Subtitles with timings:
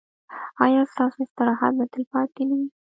[0.65, 2.67] ایا ستاسو استراحت به تلپاتې نه وي؟